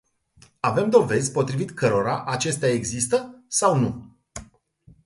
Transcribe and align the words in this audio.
Avem 0.63 0.89
dovezi 0.89 1.31
potrivit 1.31 1.71
cărora 1.71 2.23
acestea 2.23 2.69
există 2.69 3.43
sau 3.47 3.75
nu? 3.77 4.15